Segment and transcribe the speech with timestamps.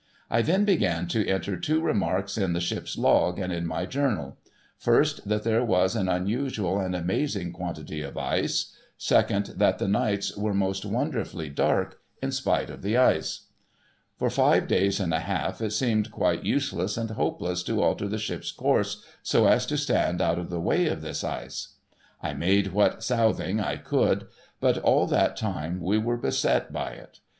[0.31, 4.35] I then began to enter two remarks in the ship's Log and in my Journal;
[4.75, 10.35] first, that there was an unusual and amazing quantity of ice; second, that the nights
[10.35, 13.49] were most wonder fully dark, in spite of the ice.
[14.17, 18.17] For five days and a half, it seemed quite useless and hopeless to alter the
[18.17, 21.75] ship's course so as to stand out of the way of this ice.
[22.23, 24.25] I made what southing I could;
[24.59, 27.17] but, all that time, we were beset by it.
[27.19, 27.19] Mrs.